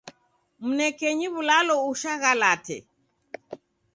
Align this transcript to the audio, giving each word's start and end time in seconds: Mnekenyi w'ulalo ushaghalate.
Mnekenyi 0.65 1.27
w'ulalo 1.33 1.75
ushaghalate. 1.91 2.77